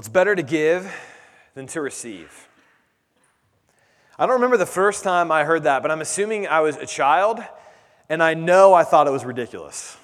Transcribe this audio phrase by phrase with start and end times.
[0.00, 0.90] Well, it's better to give
[1.54, 2.48] than to receive.
[4.18, 6.86] I don't remember the first time I heard that, but I'm assuming I was a
[6.86, 7.38] child,
[8.08, 9.98] and I know I thought it was ridiculous.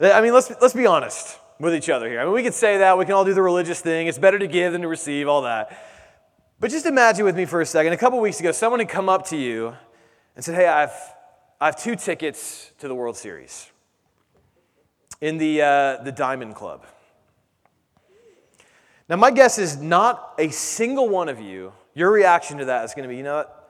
[0.00, 2.18] I mean, let's, let's be honest with each other here.
[2.18, 4.06] I mean, we could say that, we can all do the religious thing.
[4.06, 5.78] It's better to give than to receive, all that.
[6.60, 7.92] But just imagine with me for a second.
[7.92, 9.74] A couple weeks ago, someone had come up to you
[10.34, 10.94] and said, Hey, I have,
[11.60, 13.70] I have two tickets to the World Series
[15.20, 16.86] in the, uh, the Diamond Club.
[19.08, 22.94] Now, my guess is not a single one of you, your reaction to that is
[22.94, 23.60] going to be, you know what?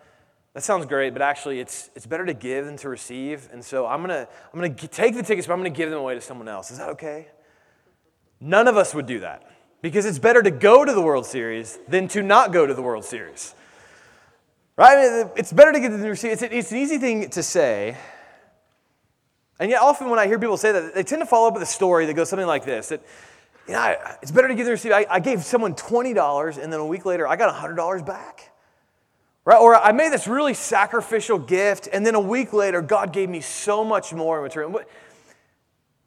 [0.54, 3.48] That sounds great, but actually, it's, it's better to give than to receive.
[3.52, 5.90] And so I'm going to I'm to take the tickets, but I'm going to give
[5.90, 6.70] them away to someone else.
[6.70, 7.26] Is that okay?
[8.40, 9.50] None of us would do that
[9.82, 12.82] because it's better to go to the World Series than to not go to the
[12.82, 13.54] World Series.
[14.76, 14.96] Right?
[14.96, 16.32] I mean, it's better to get than to receive.
[16.32, 17.96] It's, it's an easy thing to say.
[19.58, 21.62] And yet, often when I hear people say that, they tend to follow up with
[21.62, 23.02] a story that goes something like this that,
[23.66, 24.92] you know, it's better to give than receive.
[24.92, 28.52] I, I gave someone $20, and then a week later, I got $100 back.
[29.44, 29.58] Right?
[29.58, 33.40] Or I made this really sacrificial gift, and then a week later, God gave me
[33.40, 34.72] so much more in return.
[34.72, 34.88] What,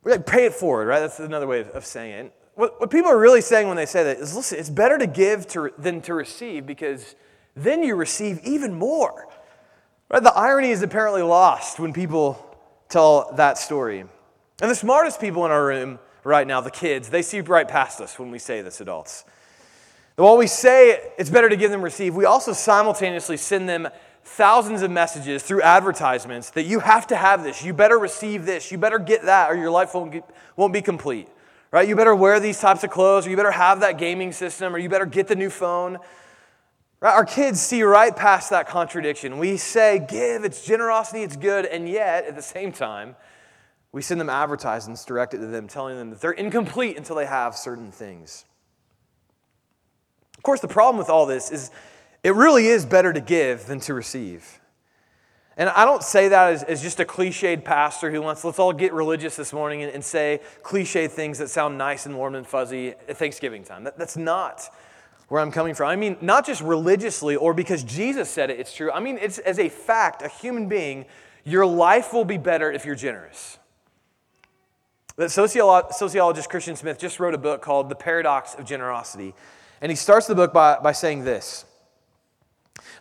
[0.04, 1.00] like, pay it forward, right?
[1.00, 2.34] That's another way of saying it.
[2.56, 5.06] What, what people are really saying when they say that is listen, it's better to
[5.06, 7.16] give to, than to receive because
[7.56, 9.28] then you receive even more.
[10.10, 10.24] Right?
[10.24, 12.44] The irony is apparently lost when people
[12.90, 14.00] tell that story.
[14.00, 18.02] And the smartest people in our room right now, the kids, they see right past
[18.02, 19.24] us when we say this, adults.
[20.18, 23.88] While we say it's better to give than receive, we also simultaneously send them
[24.24, 28.72] thousands of messages through advertisements that you have to have this, you better receive this,
[28.72, 31.30] you better get that, or your life won't, get, won't be complete.
[31.72, 31.88] Right?
[31.88, 34.80] You better wear these types of clothes, or you better have that gaming system, or
[34.80, 35.98] you better get the new phone.
[37.00, 37.14] Right?
[37.14, 39.38] Our kids see right past that contradiction.
[39.38, 43.16] We say, give, it's generosity, it's good, and yet, at the same time,
[43.92, 47.56] we send them advertisements directed to them, telling them that they're incomplete until they have
[47.56, 48.46] certain things.
[50.38, 51.72] Of course, the problem with all this is
[52.24, 54.60] it really is better to give than to receive.
[55.56, 58.74] And I don't say that as, as just a cliched pastor who wants, let's all
[58.74, 62.46] get religious this morning and, and say cliched things that sound nice and warm and
[62.46, 63.84] fuzzy at Thanksgiving time.
[63.84, 64.70] That, that's not
[65.30, 65.90] where I'm coming from.
[65.90, 68.92] I mean, not just religiously or because Jesus said it, it's true.
[68.92, 71.06] I mean, it's as a fact, a human being,
[71.44, 73.58] your life will be better if you're generous.
[75.18, 79.34] The sociologist Christian Smith just wrote a book called The Paradox of Generosity.
[79.82, 81.66] And he starts the book by, by saying this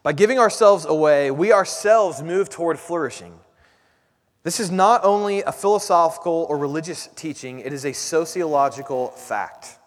[0.03, 3.39] By giving ourselves away, we ourselves move toward flourishing.
[4.45, 9.79] This is not only a philosophical or religious teaching, it is a sociological fact.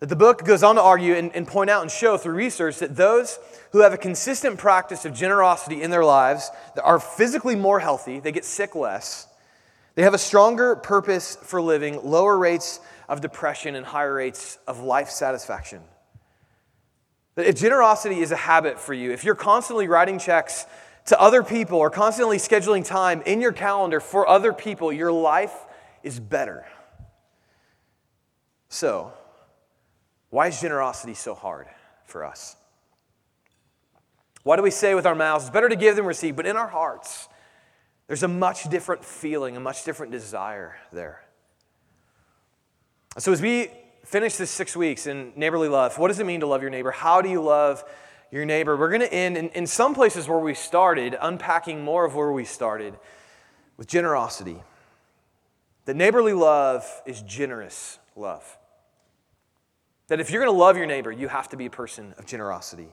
[0.00, 2.80] That the book goes on to argue and, and, point out and show through research
[2.80, 3.38] that those
[3.70, 6.50] who have a consistent practice of generosity in their lives
[6.82, 9.25] are physically more healthy, they get sick less,
[9.96, 14.80] they have a stronger purpose for living, lower rates of depression, and higher rates of
[14.80, 15.80] life satisfaction.
[17.36, 20.66] If generosity is a habit for you, if you're constantly writing checks
[21.06, 25.54] to other people or constantly scheduling time in your calendar for other people, your life
[26.02, 26.66] is better.
[28.68, 29.12] So,
[30.28, 31.68] why is generosity so hard
[32.04, 32.56] for us?
[34.42, 36.56] Why do we say with our mouths, it's better to give than receive, but in
[36.56, 37.28] our hearts,
[38.06, 41.22] there's a much different feeling, a much different desire there.
[43.18, 43.70] So, as we
[44.04, 46.90] finish this six weeks in neighborly love, what does it mean to love your neighbor?
[46.90, 47.84] How do you love
[48.30, 48.76] your neighbor?
[48.76, 52.30] We're going to end in, in some places where we started, unpacking more of where
[52.30, 52.96] we started
[53.76, 54.62] with generosity.
[55.86, 58.58] That neighborly love is generous love.
[60.08, 62.26] That if you're going to love your neighbor, you have to be a person of
[62.26, 62.88] generosity.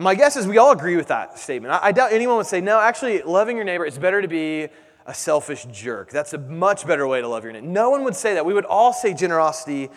[0.00, 1.74] And my guess is we all agree with that statement.
[1.74, 4.68] I, I doubt anyone would say, no, actually, loving your neighbor, it's better to be
[5.04, 6.08] a selfish jerk.
[6.08, 7.66] That's a much better way to love your neighbor.
[7.66, 8.46] No one would say that.
[8.46, 9.90] We would all say generosity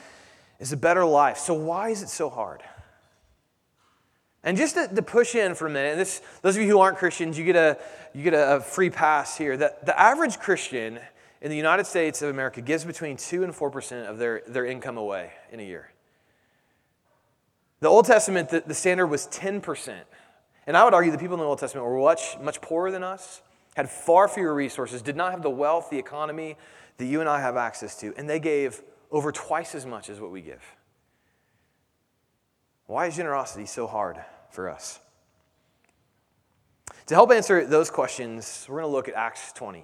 [0.59, 1.38] is a better life.
[1.38, 2.63] So why is it so hard?
[4.44, 6.97] And just to, to push in for a minute, this, those of you who aren't
[6.97, 7.78] Christians, you get a,
[8.13, 9.56] you get a, a free pass here.
[9.56, 11.00] That the average Christian
[11.42, 14.98] in the United States of America gives between 2 and 4% of their, their income
[14.98, 15.93] away in a year.
[17.83, 19.94] The Old Testament, the, the standard was 10%.
[20.68, 23.03] And I would argue the people in the Old Testament were much, much poorer than
[23.03, 23.41] us,
[23.75, 26.56] had far fewer resources, did not have the wealth, the economy
[26.95, 28.81] that you and I have access to, and they gave
[29.12, 30.63] over twice as much as what we give.
[32.85, 34.18] Why is generosity so hard
[34.50, 35.01] for us?
[37.07, 39.83] To help answer those questions, we're going to look at Acts 20.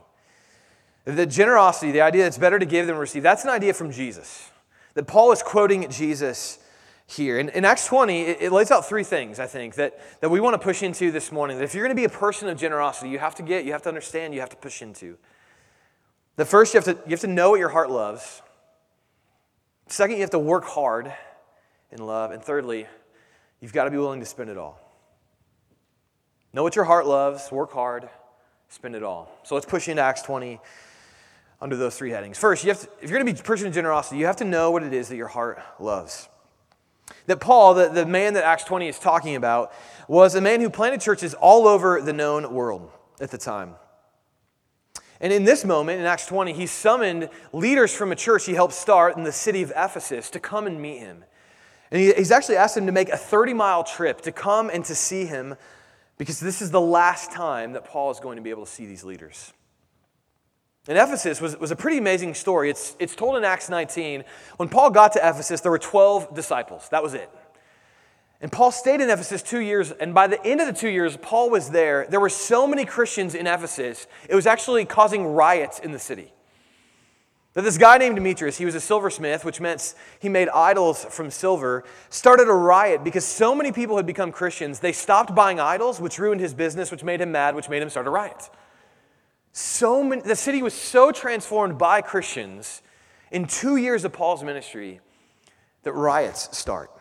[1.04, 3.92] The generosity, the idea that it's better to give than receive, that's an idea from
[3.92, 4.52] Jesus.
[4.94, 6.60] That Paul is quoting Jesus
[7.10, 7.40] here.
[7.40, 10.40] In, in Acts 20, it, it, lays out three things, I think, that, that we
[10.40, 11.58] want to push into this morning.
[11.58, 13.72] That if you're going to be a person of generosity, you have to get, you
[13.72, 15.18] have to understand, you have to push into.
[16.36, 18.42] The first, you have to, you have to know what your heart loves.
[19.88, 21.12] Second, you have to work hard
[21.92, 22.32] in love.
[22.32, 22.86] And thirdly,
[23.60, 24.80] you've got to be willing to spend it all.
[26.54, 28.08] Know what your heart loves, work hard,
[28.70, 29.32] spend it all.
[29.44, 30.60] So let's push into Acts 20
[31.62, 32.38] under those three headings.
[32.38, 34.72] First, you have to, if you're going to be pursuing generosity, you have to know
[34.72, 36.30] what it is that your heart loves.
[37.28, 39.72] That Paul, the, the man that Acts 20 is talking about,
[40.08, 42.90] was a man who planted churches all over the known world
[43.20, 43.76] at the time.
[45.22, 48.74] And in this moment, in Acts 20, he summoned leaders from a church he helped
[48.74, 51.26] start in the city of Ephesus to come and meet him.
[51.92, 54.86] And he, he's actually asked them to make a 30 mile trip to come and
[54.86, 55.56] to see him
[56.18, 58.86] because this is the last time that Paul is going to be able to see
[58.86, 59.54] these leaders.
[60.88, 62.70] And Ephesus was, was a pretty amazing story.
[62.70, 64.24] It's, it's told in Acts 19.
[64.58, 66.88] When Paul got to Ephesus, there were 12 disciples.
[66.90, 67.30] That was it.
[68.42, 71.18] And Paul stayed in Ephesus two years, and by the end of the two years,
[71.18, 72.08] Paul was there.
[72.10, 76.32] There were so many Christians in Ephesus, it was actually causing riots in the city.
[77.54, 81.32] That this guy named Demetrius, he was a silversmith, which meant he made idols from
[81.32, 84.80] silver, started a riot because so many people had become Christians.
[84.80, 87.90] They stopped buying idols, which ruined his business, which made him mad, which made him
[87.90, 88.50] start a riot.
[89.52, 92.82] So many, the city was so transformed by Christians
[93.32, 95.00] in two years of Paul's ministry
[95.84, 96.92] that riots start.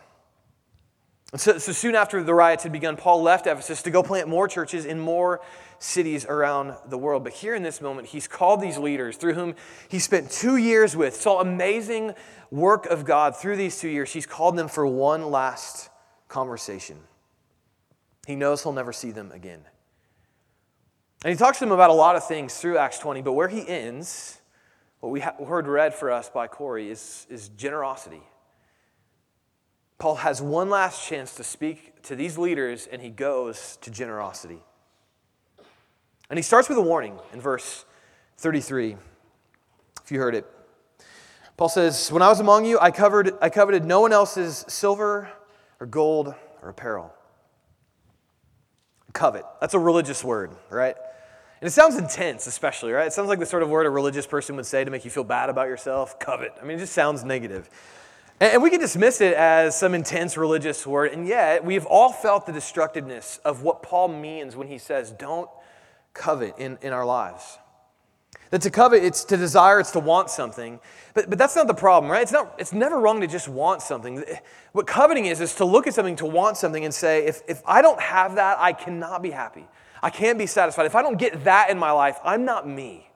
[1.35, 4.47] So, so, soon after the riots had begun, Paul left Ephesus to go plant more
[4.47, 5.41] churches in more
[5.77, 7.23] cities around the world.
[7.23, 9.53] But here in this moment, he's called these leaders through whom
[9.89, 12.15] he spent two years with, saw amazing
[12.49, 14.11] work of God through these two years.
[14.11, 15.89] He's called them for one last
[16.29, 16.97] conversation.
[18.25, 19.61] He knows he'll never see them again.
[21.23, 23.49] And he talks to them about a lot of things through Acts 20, but where
[23.49, 24.41] he ends,
[25.01, 28.21] what we heard read for us by Corey, is, is generosity.
[29.97, 34.59] Paul has one last chance to speak to these leaders, and he goes to generosity.
[36.29, 37.83] And he starts with a warning in verse
[38.37, 38.95] 33,
[40.01, 40.47] if you heard it.
[41.57, 45.29] Paul says, When I was among you, I, covered, I coveted no one else's silver
[45.81, 47.13] or gold or apparel.
[49.11, 49.43] Covet.
[49.59, 50.95] That's a religious word, right?
[51.61, 53.07] And it sounds intense, especially, right?
[53.07, 55.11] It sounds like the sort of word a religious person would say to make you
[55.11, 56.17] feel bad about yourself.
[56.19, 56.53] Covet.
[56.61, 57.69] I mean, it just sounds negative.
[58.39, 62.45] And we can dismiss it as some intense religious word, and yet we've all felt
[62.45, 65.49] the destructiveness of what Paul means when he says, don't
[66.13, 67.57] covet in, in our lives.
[68.51, 70.79] That to covet, it's to desire, it's to want something.
[71.13, 72.21] But, but that's not the problem, right?
[72.21, 74.23] It's, not, it's never wrong to just want something.
[74.71, 77.61] What coveting is, is to look at something, to want something, and say, if, if
[77.65, 79.67] I don't have that, I cannot be happy.
[80.01, 80.85] I can't be satisfied.
[80.85, 83.09] If I don't get that in my life, I'm not me.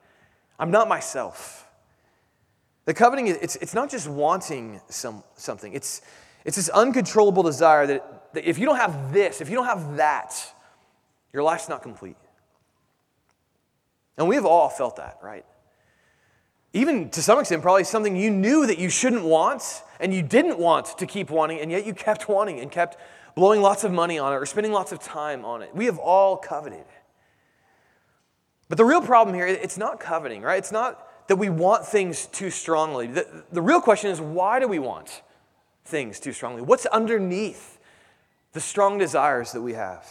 [0.58, 1.66] I'm not myself.
[2.84, 6.02] The coveting, it's, it's not just wanting some, something, it's,
[6.44, 9.96] it's this uncontrollable desire that, that if you don't have this, if you don't have
[9.96, 10.34] that,
[11.32, 12.16] your life's not complete.
[14.18, 15.44] And we've all felt that, right?
[16.74, 20.58] Even to some extent, probably something you knew that you shouldn't want and you didn't
[20.58, 22.98] want to keep wanting, and yet you kept wanting and kept
[23.34, 25.74] blowing lots of money on it or spending lots of time on it.
[25.74, 26.84] We have all coveted.
[28.68, 30.58] But the real problem here, it's not coveting, right?
[30.58, 33.06] It's not that we want things too strongly.
[33.06, 35.22] The, the real question is why do we want
[35.84, 36.62] things too strongly?
[36.62, 37.78] What's underneath
[38.52, 40.06] the strong desires that we have?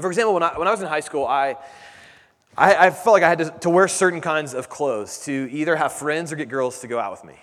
[0.00, 1.56] For example, when I, when I was in high school, I,
[2.56, 5.76] I, I felt like I had to, to wear certain kinds of clothes to either
[5.76, 7.34] have friends or get girls to go out with me.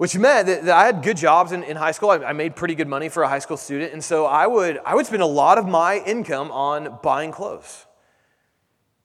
[0.00, 2.08] Which meant that, that I had good jobs in, in high school.
[2.08, 3.92] I, I made pretty good money for a high school student.
[3.92, 7.84] And so I would, I would spend a lot of my income on buying clothes.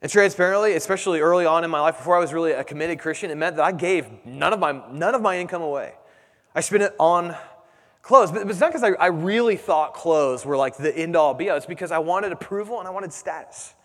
[0.01, 3.29] And transparently, especially early on in my life, before I was really a committed Christian,
[3.29, 5.95] it meant that I gave none of my, none of my income away.
[6.55, 7.35] I spent it on
[8.01, 8.31] clothes.
[8.31, 11.49] But, it's not because I, I really thought clothes were like the end all be
[11.49, 11.57] all.
[11.57, 13.75] It's because I wanted approval and I wanted status.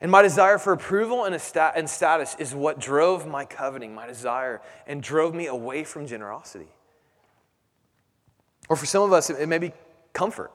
[0.00, 4.06] And my desire for approval and, stat- and status is what drove my coveting, my
[4.06, 6.68] desire, and drove me away from generosity.
[8.68, 9.72] Or for some of us, it, it may be
[10.12, 10.52] comfort.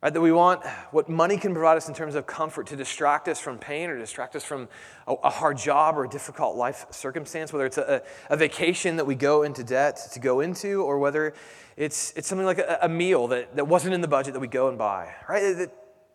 [0.00, 3.26] Right, that we want what money can provide us in terms of comfort to distract
[3.26, 4.68] us from pain or distract us from
[5.08, 9.06] a, a hard job or a difficult life circumstance, whether it's a, a, vacation that
[9.06, 11.34] we go into debt to go into, or whether
[11.76, 14.46] it's, it's something like a, a meal that, that wasn't in the budget that we
[14.46, 15.12] go and buy.
[15.28, 15.56] Right?
[15.56, 15.72] That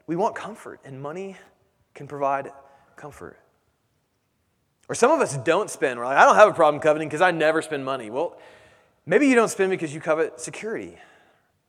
[0.07, 1.35] we want comfort, and money
[1.93, 2.51] can provide
[2.95, 3.39] comfort.
[4.89, 5.99] Or some of us don't spend.
[5.99, 8.09] We're like, I don't have a problem coveting because I never spend money.
[8.09, 8.37] Well,
[9.05, 10.97] maybe you don't spend because you covet security.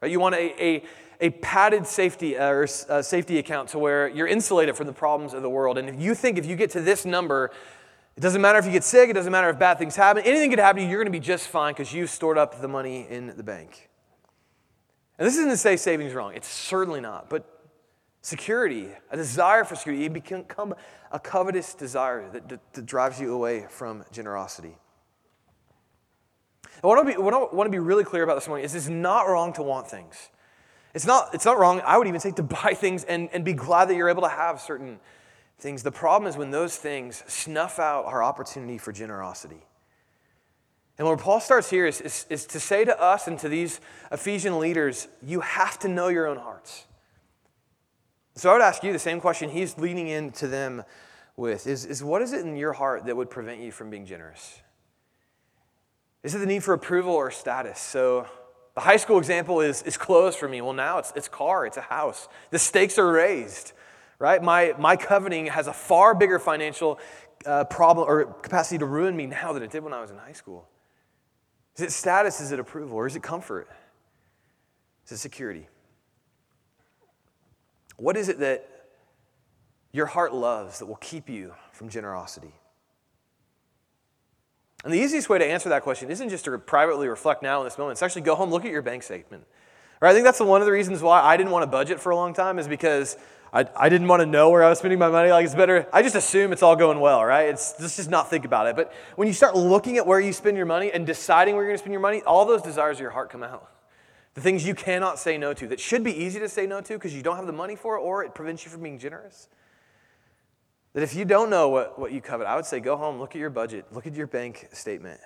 [0.00, 0.10] Right?
[0.10, 0.84] You want a, a
[1.20, 5.34] a padded safety uh, or uh, safety account to where you're insulated from the problems
[5.34, 5.78] of the world.
[5.78, 7.50] And if you think if you get to this number,
[8.16, 10.50] it doesn't matter if you get sick, it doesn't matter if bad things happen, anything
[10.50, 12.68] could happen to you, you're going to be just fine because you stored up the
[12.68, 13.88] money in the bank.
[15.18, 17.30] And this isn't to say savings wrong, it's certainly not.
[17.30, 17.53] But
[18.24, 20.74] security, a desire for security, it become
[21.12, 24.78] a covetous desire that, that, that drives you away from generosity.
[26.80, 28.88] What I, be, what I want to be really clear about this morning is it's
[28.88, 30.30] not wrong to want things.
[30.94, 33.52] It's not, it's not wrong, I would even say, to buy things and, and be
[33.52, 35.00] glad that you're able to have certain
[35.58, 35.82] things.
[35.82, 39.66] The problem is when those things snuff out our opportunity for generosity.
[40.96, 43.80] And where Paul starts here is, is, is, to say to us and to these
[44.10, 46.86] Ephesian leaders, you have to know your own hearts.
[48.36, 50.84] So I would ask you the same question he's leading into them
[51.36, 54.06] with is, is what is it in your heart that would prevent you from being
[54.06, 54.60] generous?
[56.22, 57.78] Is it the need for approval or status?
[57.78, 58.26] So
[58.74, 60.60] the high school example is, is closed for me.
[60.60, 62.28] Well, now it's, it's car, it's a house.
[62.50, 63.72] The stakes are raised,
[64.18, 64.42] right?
[64.42, 66.98] My, my coveting has a far bigger financial
[67.46, 70.16] uh, problem or capacity to ruin me now than it did when I was in
[70.16, 70.66] high school.
[71.76, 72.40] Is it status?
[72.40, 72.96] Is it approval?
[72.96, 73.68] Or is it comfort?
[75.04, 75.68] Is it security?
[77.96, 78.68] What is it that
[79.92, 82.54] your heart loves that will keep you from generosity?
[84.84, 87.64] And the easiest way to answer that question isn't just to privately reflect now in
[87.64, 87.92] this moment.
[87.92, 89.44] It's actually go home, look at your bank statement.
[90.00, 90.10] Right?
[90.10, 92.16] I think that's one of the reasons why I didn't want to budget for a
[92.16, 93.16] long time is because
[93.50, 95.30] I, I didn't want to know where I was spending my money.
[95.30, 97.48] Like it's better, I just assume it's all going well, right?
[97.48, 98.76] It's let's just not think about it.
[98.76, 101.70] But when you start looking at where you spend your money and deciding where you're
[101.70, 103.70] going to spend your money, all those desires of your heart come out.
[104.34, 106.94] The things you cannot say no to that should be easy to say no to
[106.94, 109.48] because you don't have the money for it or it prevents you from being generous.
[110.92, 113.34] That if you don't know what, what you covet, I would say go home, look
[113.34, 115.20] at your budget, look at your bank statement.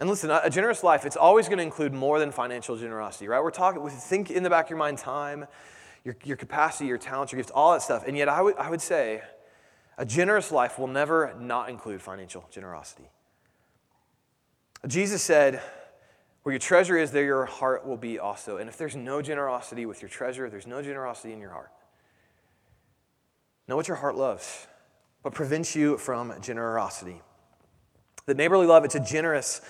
[0.00, 3.42] And listen, a generous life, it's always going to include more than financial generosity, right?
[3.42, 5.46] We're talking, think in the back of your mind time,
[6.04, 8.04] your, your capacity, your talents, your gifts, all that stuff.
[8.06, 9.20] And yet, I would, I would say
[9.98, 13.10] a generous life will never not include financial generosity.
[14.86, 15.60] Jesus said,
[16.42, 18.56] Where your treasure is, there your heart will be also.
[18.56, 21.70] And if there's no generosity with your treasure, there's no generosity in your heart.
[23.68, 24.66] Know what your heart loves,
[25.22, 27.20] but prevents you from generosity.
[28.26, 29.60] The neighborly love, it's a generous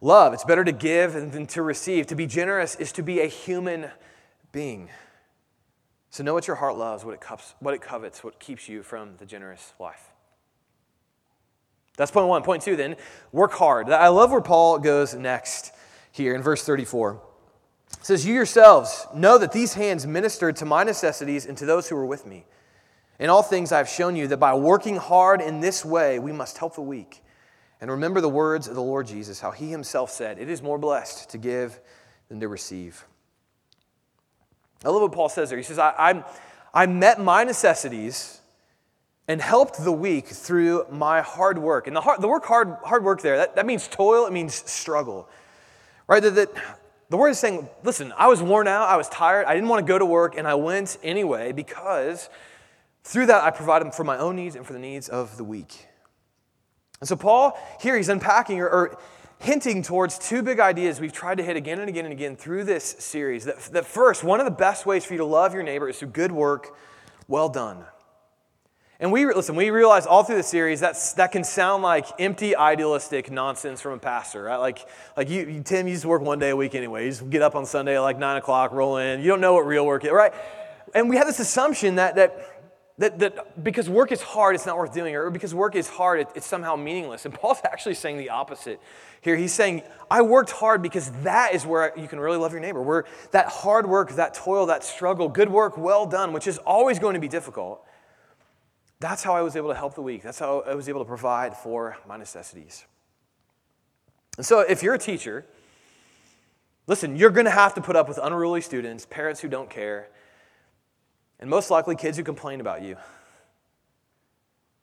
[0.00, 0.32] love.
[0.32, 2.06] It's better to give than to receive.
[2.06, 3.90] To be generous is to be a human
[4.52, 4.90] being.
[6.10, 8.82] So know what your heart loves, what it, cups, what it covets, what keeps you
[8.82, 10.10] from the generous life.
[11.96, 12.42] That's point one.
[12.42, 12.96] Point two, then,
[13.32, 13.90] work hard.
[13.90, 15.72] I love where Paul goes next
[16.12, 17.20] here in verse 34.
[17.98, 21.88] It says, You yourselves know that these hands ministered to my necessities and to those
[21.88, 22.44] who were with me.
[23.18, 26.32] In all things I have shown you that by working hard in this way, we
[26.32, 27.22] must help the weak.
[27.80, 30.78] And remember the words of the Lord Jesus, how he himself said, It is more
[30.78, 31.80] blessed to give
[32.28, 33.04] than to receive.
[34.84, 35.58] I love what Paul says there.
[35.58, 36.24] He says, I, I,
[36.74, 38.40] I met my necessities
[39.28, 41.86] and helped the weak through my hard work.
[41.86, 44.54] And the, hard, the work hard, hard work there, that, that means toil, it means
[44.70, 45.28] struggle.
[46.08, 46.22] Right?
[46.22, 46.50] That,
[47.08, 49.86] the word is saying, listen, I was worn out, I was tired, I didn't want
[49.86, 52.30] to go to work, and I went anyway because
[53.04, 55.86] through that I provided for my own needs and for the needs of the weak.
[57.00, 58.98] And so Paul, here he's unpacking or, or
[59.40, 62.64] hinting towards two big ideas we've tried to hit again and again and again through
[62.64, 63.44] this series.
[63.44, 65.98] That, that first, one of the best ways for you to love your neighbor is
[65.98, 66.76] through good work,
[67.26, 67.84] well done.
[69.02, 72.54] And we listen, we realize all through the series that's, that can sound like empty,
[72.54, 74.58] idealistic nonsense from a pastor, right?
[74.58, 77.06] Like, like you, you, Tim, you just work one day a week anyway.
[77.06, 79.18] You just get up on Sunday at like nine o'clock, roll in.
[79.20, 80.32] You don't know what real work is, right?
[80.94, 82.48] And we have this assumption that, that
[82.98, 86.20] that, that because work is hard, it's not worth doing, or because work is hard,
[86.20, 87.24] it, it's somehow meaningless.
[87.24, 88.80] And Paul's actually saying the opposite
[89.20, 89.34] here.
[89.34, 89.82] He's saying,
[90.12, 92.80] I worked hard because that is where you can really love your neighbor.
[92.80, 97.00] Where that hard work, that toil, that struggle, good work, well done, which is always
[97.00, 97.84] going to be difficult.
[99.02, 100.22] That's how I was able to help the weak.
[100.22, 102.86] That's how I was able to provide for my necessities.
[104.36, 105.44] And so, if you're a teacher,
[106.86, 110.08] listen, you're going to have to put up with unruly students, parents who don't care,
[111.40, 112.96] and most likely kids who complain about you.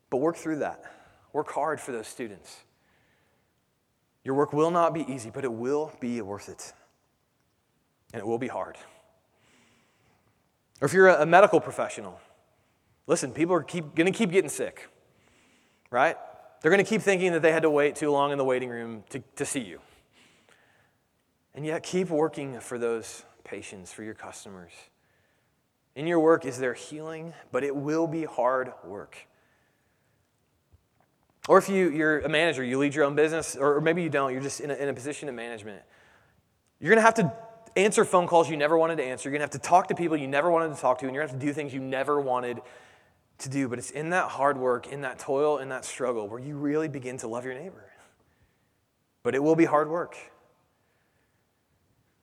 [0.09, 0.83] But work through that.
[1.31, 2.57] Work hard for those students.
[4.25, 6.73] Your work will not be easy, but it will be worth it.
[8.11, 8.77] And it will be hard.
[10.81, 12.19] Or if you're a medical professional,
[13.09, 14.87] listen, people are keep, going to keep getting sick,
[15.89, 16.15] right?
[16.61, 18.69] They're going to keep thinking that they had to wait too long in the waiting
[18.69, 19.79] room to, to see you.
[21.55, 24.71] And yet, keep working for those patients, for your customers.
[25.95, 29.17] In your work is there healing, but it will be hard work.
[31.47, 34.31] Or if you, you're a manager, you lead your own business, or maybe you don't,
[34.31, 35.81] you're just in a, in a position of management.
[36.79, 37.33] You're going to have to
[37.75, 39.29] answer phone calls you never wanted to answer.
[39.29, 41.15] You're going to have to talk to people you never wanted to talk to, and
[41.15, 42.61] you're going to have to do things you never wanted
[43.39, 43.67] to do.
[43.67, 46.87] But it's in that hard work, in that toil, in that struggle where you really
[46.87, 47.85] begin to love your neighbor.
[49.23, 50.15] But it will be hard work.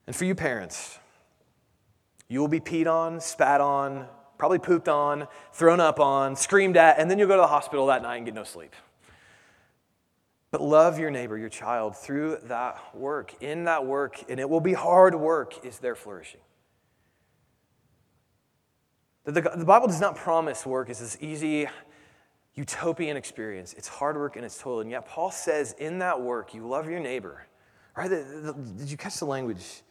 [0.07, 0.99] And for you parents,
[2.29, 4.07] you will be peed on, spat on,
[4.39, 7.87] probably pooped on, thrown up on, screamed at, and then you'll go to the hospital
[7.87, 8.75] that night and get no sleep.
[10.51, 13.35] But love your neighbor, your child, through that work.
[13.43, 16.41] In that work, and it will be hard work, is their flourishing.
[19.27, 21.69] The, the, the Bible does not promise work as this easy
[22.55, 23.75] utopian experience.
[23.75, 24.81] It's hard work and it's toil.
[24.81, 27.47] And yet, Paul says in that work, you love your neighbor.
[27.97, 28.09] Right?
[28.09, 29.59] Did you catch the language?
[29.59, 29.83] He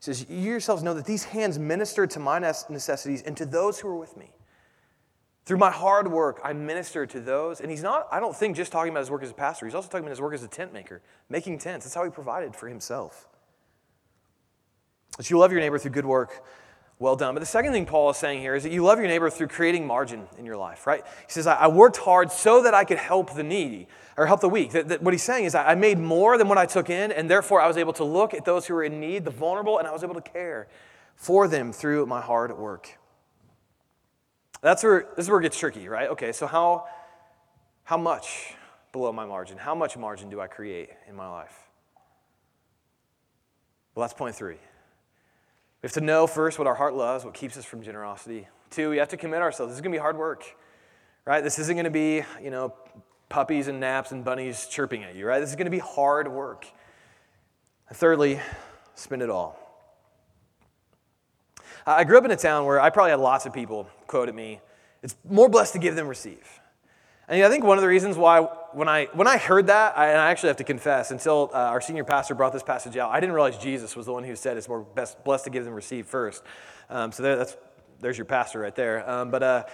[0.00, 3.88] says, You yourselves know that these hands ministered to my necessities and to those who
[3.88, 4.30] were with me.
[5.44, 7.60] Through my hard work, I minister to those.
[7.60, 9.66] And he's not, I don't think, just talking about his work as a pastor.
[9.66, 11.84] He's also talking about his work as a tent maker, making tents.
[11.84, 13.28] That's how he provided for himself.
[15.18, 16.44] That you love your neighbor through good work
[16.98, 17.34] well done.
[17.34, 19.48] But the second thing Paul is saying here is that you love your neighbor through
[19.48, 21.04] creating margin in your life, right?
[21.26, 24.48] He says, I worked hard so that I could help the needy or help the
[24.48, 24.70] weak.
[24.72, 27.28] That, that what he's saying is, I made more than what I took in, and
[27.28, 29.88] therefore I was able to look at those who were in need, the vulnerable, and
[29.88, 30.68] I was able to care
[31.16, 32.98] for them through my hard work.
[34.60, 36.08] That's where this is where it gets tricky, right?
[36.10, 36.86] Okay, so how
[37.82, 38.54] how much
[38.92, 39.58] below my margin?
[39.58, 41.54] How much margin do I create in my life?
[43.94, 44.56] Well, that's point three.
[45.84, 48.48] We have to know first what our heart loves, what keeps us from generosity.
[48.70, 49.70] Two, we have to commit ourselves.
[49.70, 50.46] This is going to be hard work,
[51.26, 51.44] right?
[51.44, 52.72] This isn't going to be, you know,
[53.28, 55.40] puppies and naps and bunnies chirping at you, right?
[55.40, 56.66] This is going to be hard work.
[57.90, 58.40] And thirdly,
[58.94, 59.58] spend it all.
[61.86, 64.34] I grew up in a town where I probably had lots of people quote at
[64.34, 64.62] me,
[65.02, 66.60] it's more blessed to give than receive.
[67.26, 68.40] And I think one of the reasons why,
[68.72, 71.56] when I, when I heard that, I, and I actually have to confess, until uh,
[71.56, 74.36] our senior pastor brought this passage out, I didn't realize Jesus was the one who
[74.36, 76.42] said it's more best, blessed to give than receive first.
[76.90, 77.56] Um, so there, that's,
[78.00, 79.08] there's your pastor right there.
[79.08, 79.64] Um, but uh,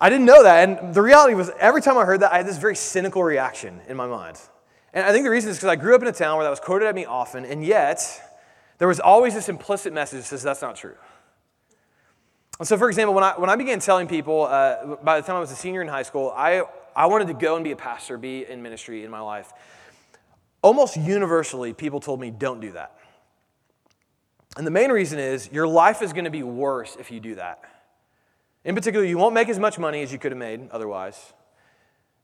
[0.00, 0.66] I didn't know that.
[0.66, 3.80] And the reality was, every time I heard that, I had this very cynical reaction
[3.86, 4.40] in my mind.
[4.94, 6.50] And I think the reason is because I grew up in a town where that
[6.50, 8.00] was quoted at me often, and yet
[8.78, 10.94] there was always this implicit message that says that's not true.
[12.58, 15.36] And so, for example, when I, when I began telling people, uh, by the time
[15.36, 16.62] I was a senior in high school, I
[16.96, 19.52] I wanted to go and be a pastor, be in ministry in my life.
[20.62, 22.96] Almost universally, people told me, don't do that.
[24.56, 27.34] And the main reason is your life is going to be worse if you do
[27.34, 27.62] that.
[28.64, 31.34] In particular, you won't make as much money as you could have made otherwise.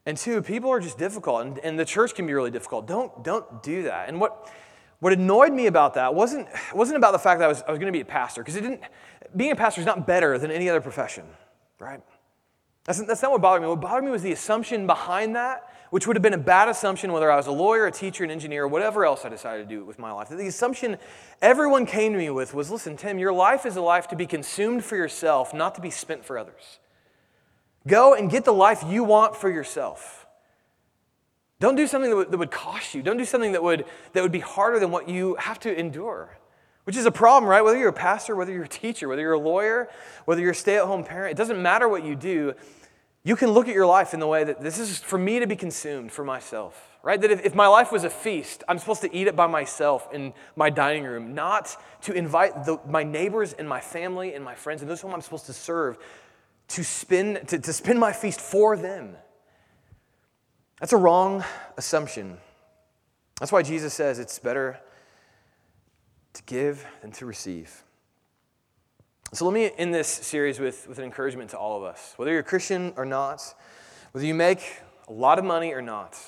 [0.06, 2.86] And two, people are just difficult, and, and the church can be really difficult.
[2.86, 4.08] Don't, don't do that.
[4.08, 4.50] And what,
[5.00, 7.78] what annoyed me about that wasn't, wasn't about the fact that I was, I was
[7.78, 8.80] going to be a pastor, because it didn't,
[9.36, 11.24] being a pastor is not better than any other profession,
[11.78, 12.00] right?
[12.90, 13.68] That's, that's not what bothered me.
[13.68, 17.12] What bothered me was the assumption behind that, which would have been a bad assumption
[17.12, 19.74] whether I was a lawyer, a teacher, an engineer, or whatever else I decided to
[19.76, 20.28] do with my life.
[20.28, 20.96] The assumption
[21.40, 24.26] everyone came to me with was listen, Tim, your life is a life to be
[24.26, 26.80] consumed for yourself, not to be spent for others.
[27.86, 30.26] Go and get the life you want for yourself.
[31.60, 33.04] Don't do something that would, that would cost you.
[33.04, 36.36] Don't do something that would, that would be harder than what you have to endure.
[36.84, 37.62] Which is a problem, right?
[37.62, 39.88] Whether you're a pastor, whether you're a teacher, whether you're a lawyer,
[40.24, 42.54] whether you're a stay at home parent, it doesn't matter what you do.
[43.22, 45.46] You can look at your life in the way that this is for me to
[45.46, 47.20] be consumed for myself, right?
[47.20, 50.08] That if, if my life was a feast, I'm supposed to eat it by myself
[50.12, 54.54] in my dining room, not to invite the, my neighbors and my family and my
[54.54, 55.98] friends and those whom I'm supposed to serve
[56.68, 59.16] to spend, to, to spend my feast for them.
[60.78, 61.44] That's a wrong
[61.76, 62.38] assumption.
[63.38, 64.80] That's why Jesus says it's better
[66.32, 67.84] to give than to receive.
[69.32, 72.14] So let me end this series with, with an encouragement to all of us.
[72.16, 73.54] Whether you're a Christian or not,
[74.10, 74.60] whether you make
[75.06, 76.18] a lot of money or not,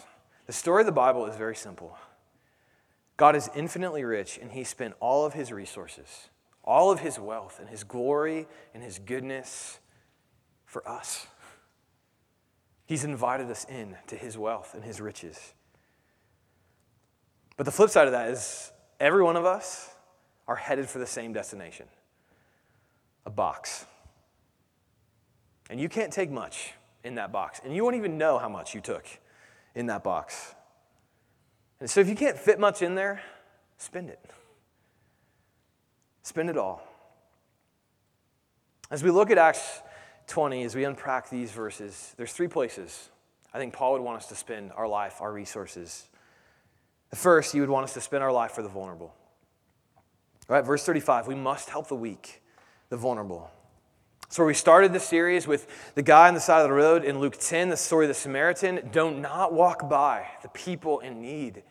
[0.46, 1.98] the story of the Bible is very simple.
[3.16, 6.28] God is infinitely rich, and He spent all of His resources,
[6.62, 9.80] all of His wealth, and His glory and His goodness
[10.64, 11.26] for us.
[12.86, 15.54] He's invited us in to His wealth and His riches.
[17.56, 19.90] But the flip side of that is every one of us
[20.46, 21.86] are headed for the same destination
[23.24, 23.86] a box.
[25.70, 26.72] And you can't take much
[27.04, 27.60] in that box.
[27.64, 29.04] And you won't even know how much you took
[29.74, 30.54] in that box.
[31.80, 33.22] And so if you can't fit much in there,
[33.78, 34.20] spend it.
[36.22, 36.82] Spend it all.
[38.90, 39.80] As we look at Acts
[40.26, 43.10] 20, as we unpack these verses, there's three places
[43.54, 46.08] I think Paul would want us to spend our life, our resources.
[47.10, 49.14] The first, he would want us to spend our life for the vulnerable.
[50.48, 52.41] All right, verse 35 we must help the weak,
[52.92, 53.50] the vulnerable.
[54.28, 57.20] So, we started this series with the guy on the side of the road in
[57.20, 58.90] Luke 10, the story of the Samaritan.
[58.92, 61.62] Do not not walk by the people in need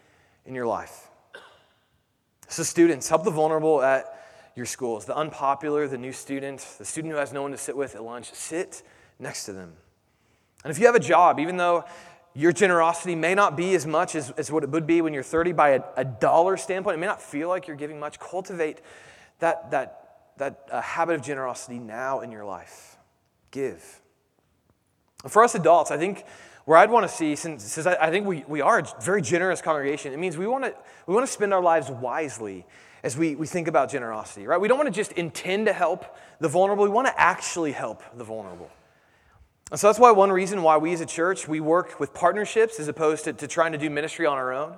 [0.48, 1.10] in your life.
[2.48, 4.06] So, students, help the vulnerable at
[4.56, 7.78] your schools the unpopular, the new student, the student who has no one to sit
[7.78, 8.34] with at lunch.
[8.34, 8.82] Sit
[9.20, 9.74] next to them.
[10.64, 11.86] And if you have a job, even though
[12.34, 15.22] your generosity may not be as much as, as what it would be when you're
[15.22, 16.96] 30 by a, a dollar standpoint.
[16.96, 18.20] It may not feel like you're giving much.
[18.20, 18.82] Cultivate
[19.38, 20.01] that, that,
[20.42, 22.98] that uh, habit of generosity now in your life.
[23.52, 24.02] Give.
[25.28, 26.26] For us adults, I think
[26.66, 29.22] where I'd want to see, since, since I, I think we, we are a very
[29.22, 30.74] generous congregation, it means we want to
[31.06, 32.66] we want to spend our lives wisely
[33.04, 34.60] as we, we think about generosity, right?
[34.60, 38.02] We don't want to just intend to help the vulnerable, we want to actually help
[38.18, 38.72] the vulnerable.
[39.70, 42.80] And so that's why one reason why we as a church, we work with partnerships
[42.80, 44.76] as opposed to, to trying to do ministry on our own.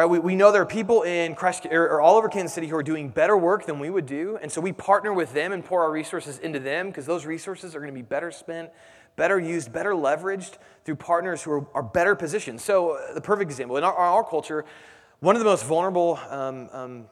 [0.00, 0.08] Right?
[0.08, 2.76] We, we know there are people in Christ, or, or all over Kansas City who
[2.76, 4.38] are doing better work than we would do.
[4.40, 7.76] And so we partner with them and pour our resources into them because those resources
[7.76, 8.70] are going to be better spent,
[9.16, 12.62] better used, better leveraged through partners who are, are better positioned.
[12.62, 14.64] So, uh, the perfect example in our, our culture,
[15.18, 17.04] one of the most vulnerable um, um,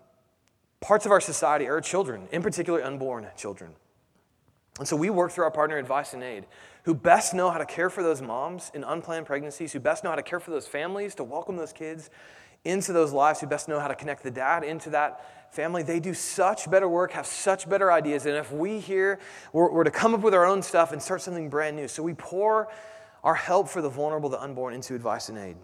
[0.80, 3.72] parts of our society are children, in particular, unborn children.
[4.78, 6.46] And so we work through our partner Advice and Aid,
[6.84, 10.10] who best know how to care for those moms in unplanned pregnancies, who best know
[10.10, 12.08] how to care for those families, to welcome those kids
[12.64, 15.82] into those lives, who best know how to connect the dad into that family.
[15.82, 18.26] They do such better work, have such better ideas.
[18.26, 19.18] And if we here
[19.52, 22.02] were, were to come up with our own stuff and start something brand new, so
[22.02, 22.68] we pour
[23.24, 25.56] our help for the vulnerable, the unborn into Advice and Aid.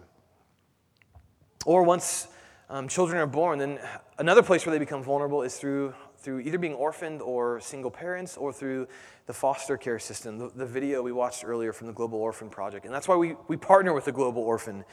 [1.65, 2.27] Or once
[2.69, 3.79] um, children are born, then
[4.17, 8.37] another place where they become vulnerable is through, through either being orphaned or single parents
[8.37, 8.87] or through
[9.27, 12.85] the foster care system, the, the video we watched earlier from the Global Orphan Project.
[12.85, 14.83] And that's why we, we partner with the Global Orphan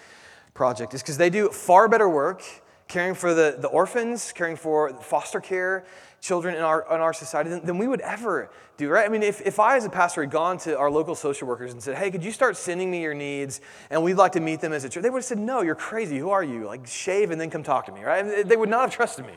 [0.55, 2.43] Project, is because they do far better work
[2.89, 5.85] caring for the, the orphans, caring for foster care
[6.21, 9.05] children in our, in our society than, than we would ever do, right?
[9.05, 11.73] I mean, if, if I, as a pastor, had gone to our local social workers
[11.73, 13.61] and said, hey, could you start sending me your needs
[13.91, 15.75] and we'd like to meet them as a church, they would have said, no, you're
[15.75, 16.19] crazy.
[16.19, 16.65] Who are you?
[16.65, 18.47] Like, shave and then come talk to me, right?
[18.47, 19.33] They would not have trusted me.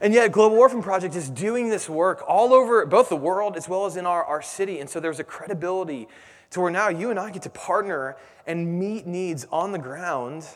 [0.00, 3.68] And yet, Global Orphan Project is doing this work all over both the world as
[3.68, 4.80] well as in our, our city.
[4.80, 6.08] And so there's a credibility
[6.50, 10.46] to where now you and I get to partner and meet needs on the ground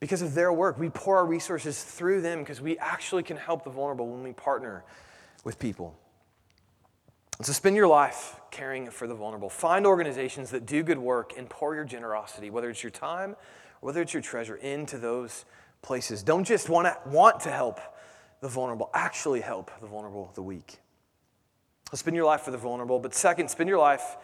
[0.00, 0.78] because of their work.
[0.78, 4.32] We pour our resources through them because we actually can help the vulnerable when we
[4.32, 4.84] partner
[5.44, 5.96] with people.
[7.42, 9.50] So spend your life caring for the vulnerable.
[9.50, 13.30] Find organizations that do good work and pour your generosity, whether it's your time
[13.80, 15.44] or whether it's your treasure, into those
[15.82, 16.22] places.
[16.22, 17.80] Don't just want to, want to help
[18.40, 20.78] the vulnerable, actually help the vulnerable, the weak.
[21.90, 24.16] So spend your life for the vulnerable, but second, spend your life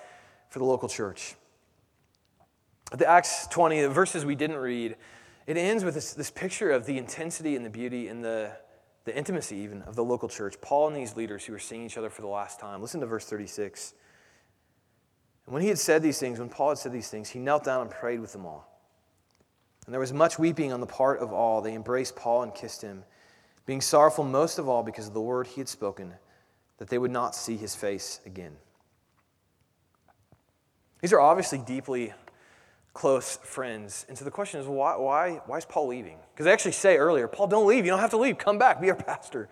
[0.51, 1.37] for the local church.
[2.93, 4.97] The Acts 20, the verses we didn't read,
[5.47, 8.53] it ends with this, this picture of the intensity and the beauty and the,
[9.05, 10.61] the intimacy, even, of the local church.
[10.61, 12.83] Paul and these leaders who were seeing each other for the last time.
[12.83, 13.95] Listen to verse 36.
[15.47, 17.65] And when he had said these things, when Paul had said these things, he knelt
[17.65, 18.67] down and prayed with them all.
[19.87, 21.61] And there was much weeping on the part of all.
[21.61, 23.05] They embraced Paul and kissed him,
[23.67, 26.15] being sorrowful most of all because of the word he had spoken,
[26.79, 28.57] that they would not see his face again.
[31.01, 32.13] These are obviously deeply
[32.93, 34.05] close friends.
[34.09, 36.19] And so the question is, why, why, why is Paul leaving?
[36.33, 37.85] Because they actually say earlier, Paul, don't leave.
[37.85, 38.39] You don't have to leave.
[38.39, 38.81] Come back.
[38.81, 39.49] Be our pastor.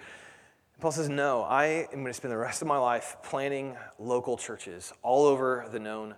[0.75, 3.77] And Paul says, no, I am going to spend the rest of my life planting
[3.99, 6.15] local churches all over the known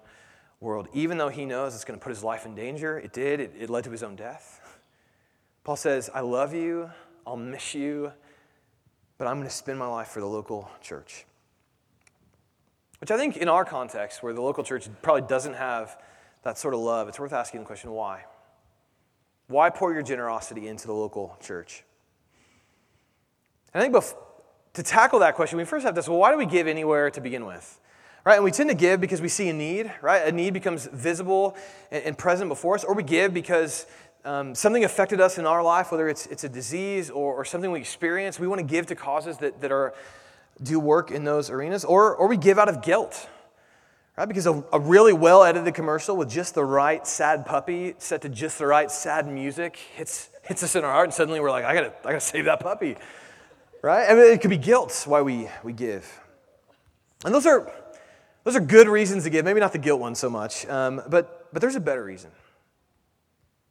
[0.61, 0.89] world.
[0.93, 3.41] Even though he knows it's going to put his life in danger, it did.
[3.41, 4.79] It, it led to his own death.
[5.63, 6.91] Paul says, I love you.
[7.27, 8.13] I'll miss you.
[9.19, 11.27] But I'm going to spend my life for the local church.
[13.01, 15.99] Which I think in our context, where the local church probably doesn't have
[16.43, 18.25] that sort of love, it's worth asking the question why?
[19.49, 21.83] Why pour your generosity into the local church?
[23.73, 24.15] And I think bef-
[24.75, 27.11] to tackle that question, we first have to say, well, why do we give anywhere
[27.11, 27.81] to begin with?
[28.25, 28.35] Right?
[28.35, 30.27] And we tend to give because we see a need, right?
[30.27, 31.57] A need becomes visible
[31.91, 33.87] and, and present before us, or we give because
[34.27, 37.73] um, something affected us in our life, whether it's, it's a disease or, or something
[37.73, 38.39] we experience.
[38.39, 39.95] We want to give to causes that, that are,
[40.63, 43.29] do work in those arenas, or, or we give out of guilt,
[44.21, 44.29] Right?
[44.29, 48.29] Because a, a really well edited commercial with just the right sad puppy set to
[48.29, 51.65] just the right sad music hits, hits us in our heart, and suddenly we're like,
[51.65, 52.97] I gotta, I gotta save that puppy.
[53.81, 54.11] Right?
[54.11, 56.07] I mean, it could be guilt why we, we give.
[57.25, 57.73] And those are,
[58.45, 61.49] those are good reasons to give, maybe not the guilt one so much, um, but,
[61.51, 62.31] but there's a better reason.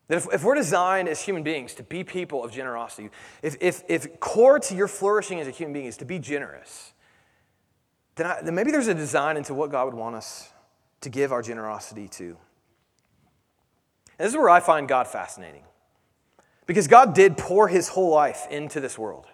[0.10, 3.10] That if, if we're designed as human beings to be people of generosity,
[3.42, 6.94] if, if, if core to your flourishing as a human being is to be generous,
[8.16, 10.50] then, I, then maybe there's a design into what God would want us
[11.02, 12.26] to give our generosity to.
[14.18, 15.64] And this is where I find God fascinating.
[16.66, 19.28] Because God did pour his whole life into this world.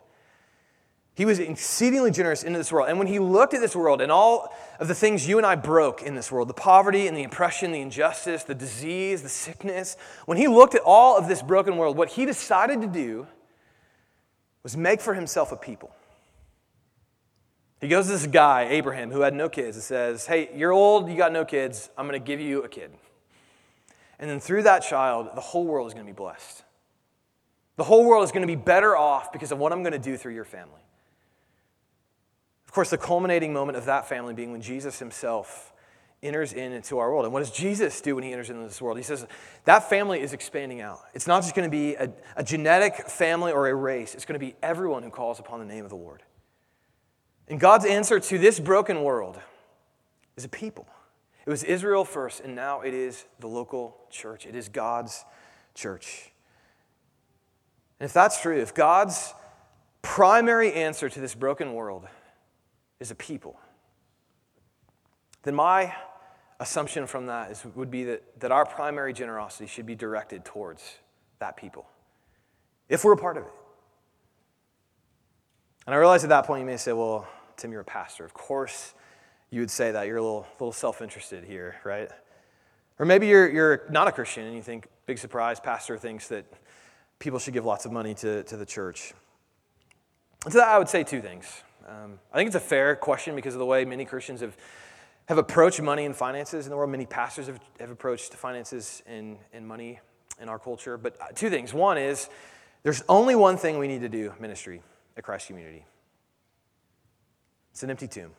[1.15, 2.89] He was exceedingly generous into this world.
[2.89, 5.55] And when he looked at this world and all of the things you and I
[5.55, 9.95] broke in this world the poverty and the oppression, the injustice, the disease, the sickness
[10.25, 13.27] when he looked at all of this broken world, what he decided to do
[14.61, 15.95] was make for himself a people.
[17.79, 21.09] He goes to this guy, Abraham, who had no kids, and says, Hey, you're old,
[21.09, 22.91] you got no kids, I'm going to give you a kid.
[24.19, 26.63] And then through that child, the whole world is going to be blessed.
[27.77, 29.99] The whole world is going to be better off because of what I'm going to
[29.99, 30.81] do through your family.
[32.75, 35.71] Course, the culminating moment of that family being when Jesus himself
[36.21, 37.23] enters in into our world.
[37.23, 38.97] And what does Jesus do when he enters into this world?
[38.97, 39.25] He says
[39.63, 40.99] that family is expanding out.
[41.13, 44.37] It's not just going to be a, a genetic family or a race, it's going
[44.37, 46.21] to be everyone who calls upon the name of the Lord.
[47.47, 49.39] And God's answer to this broken world
[50.35, 50.85] is a people.
[51.45, 54.45] It was Israel first, and now it is the local church.
[54.45, 55.23] It is God's
[55.75, 56.29] church.
[58.01, 59.33] And if that's true, if God's
[60.01, 62.05] primary answer to this broken world
[62.99, 63.59] is a people,
[65.43, 65.93] then my
[66.59, 70.97] assumption from that is, would be that, that our primary generosity should be directed towards
[71.39, 71.85] that people,
[72.89, 73.51] if we're a part of it.
[75.85, 77.27] And I realize at that point you may say, well,
[77.57, 78.25] Tim, you're a pastor.
[78.25, 78.93] Of course
[79.51, 80.07] you would say that.
[80.07, 82.09] You're a little, little self interested here, right?
[82.97, 86.45] Or maybe you're, you're not a Christian and you think, big surprise, pastor thinks that
[87.19, 89.13] people should give lots of money to, to the church.
[90.43, 91.45] And to that, I would say two things.
[91.85, 94.57] Um, I think it's a fair question because of the way many Christians have,
[95.27, 96.89] have approached money and finances in the world.
[96.89, 99.99] Many pastors have, have approached finances and, and money
[100.41, 100.97] in our culture.
[100.97, 101.73] But uh, two things.
[101.73, 102.29] One is
[102.83, 104.81] there's only one thing we need to do ministry
[105.17, 105.85] at Christ Community
[107.75, 108.31] it's an empty tomb.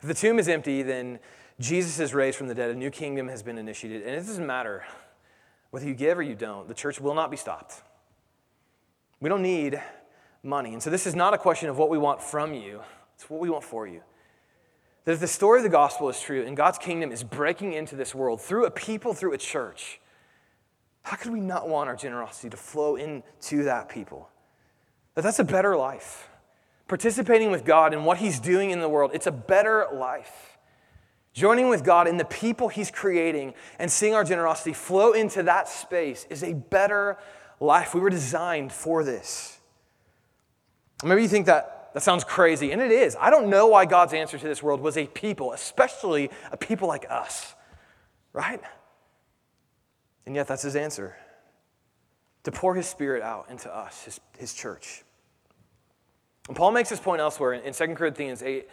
[0.00, 1.18] If the tomb is empty, then
[1.60, 2.70] Jesus is raised from the dead.
[2.70, 4.06] A new kingdom has been initiated.
[4.06, 4.84] And it doesn't matter
[5.68, 7.82] whether you give or you don't, the church will not be stopped.
[9.20, 9.82] We don't need
[10.42, 10.72] money.
[10.72, 12.80] And so this is not a question of what we want from you,
[13.14, 14.02] it's what we want for you.
[15.04, 17.96] That if the story of the gospel is true and God's kingdom is breaking into
[17.96, 20.00] this world through a people, through a church,
[21.02, 24.28] how could we not want our generosity to flow into that people?
[25.14, 26.28] That that's a better life
[26.88, 30.58] participating with God in what He's doing in the world, it's a better life.
[31.34, 35.68] Joining with God in the people He's creating and seeing our generosity flow into that
[35.68, 37.18] space is a better
[37.60, 37.94] life.
[37.94, 39.57] We were designed for this.
[41.04, 43.16] Maybe you think that that sounds crazy, and it is.
[43.18, 46.86] I don't know why God's answer to this world was a people, especially a people
[46.86, 47.54] like us,
[48.32, 48.60] right?
[50.26, 51.16] And yet, that's His answer
[52.44, 55.02] to pour His Spirit out into us, His, his church.
[56.48, 58.68] And Paul makes this point elsewhere in, 2 Corinthians 8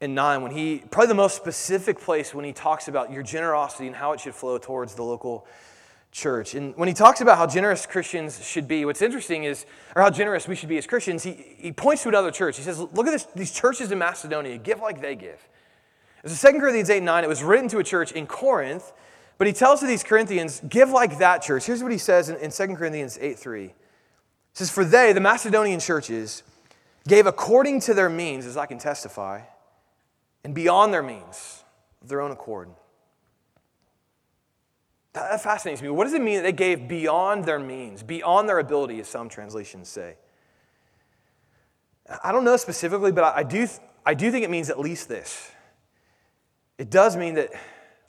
[0.00, 3.86] and 9, when he, probably the most specific place when he talks about your generosity
[3.86, 5.46] and how it should flow towards the local
[6.12, 6.54] church.
[6.54, 10.10] And when he talks about how generous Christians should be, what's interesting is, or how
[10.10, 12.58] generous we should be as Christians, he, he points to another church.
[12.58, 15.48] He says, Look at this, these churches in Macedonia, give like they give.
[16.22, 18.92] As 2 Corinthians 8 9, it was written to a church in Corinth,
[19.38, 21.64] but he tells to these Corinthians, give like that church.
[21.64, 23.62] Here's what he says in, in 2 Corinthians 8 3.
[23.66, 23.72] He
[24.52, 26.42] says, For they, the Macedonian churches,
[27.08, 29.40] gave according to their means, as I can testify,
[30.44, 31.64] and beyond their means
[32.02, 32.68] of their own accord.
[35.12, 35.90] That fascinates me.
[35.90, 39.28] What does it mean that they gave beyond their means, beyond their ability, as some
[39.28, 40.16] translations say?
[42.24, 43.68] I don't know specifically, but I do,
[44.06, 45.50] I do think it means at least this.
[46.78, 47.50] It does mean that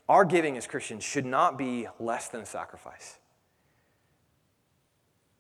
[0.07, 3.17] our giving as Christians should not be less than a sacrifice.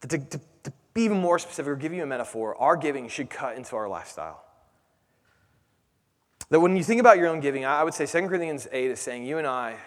[0.01, 3.29] To, to, to be even more specific or give you a metaphor, our giving should
[3.29, 4.43] cut into our lifestyle.
[6.49, 8.99] That when you think about your own giving, I would say 2 Corinthians 8 is
[8.99, 9.77] saying you and I,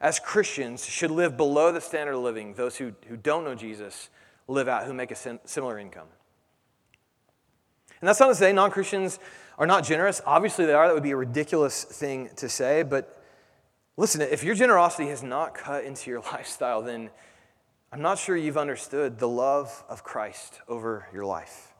[0.00, 4.10] as Christians, should live below the standard of living those who, who don't know Jesus
[4.48, 6.08] live out, who make a similar income.
[8.00, 9.18] And that's not to say non Christians
[9.58, 10.20] are not generous.
[10.26, 10.86] Obviously, they are.
[10.86, 12.82] That would be a ridiculous thing to say.
[12.82, 13.22] But
[13.96, 17.10] listen, if your generosity has not cut into your lifestyle, then
[17.92, 21.72] I'm not sure you've understood the love of Christ over your life.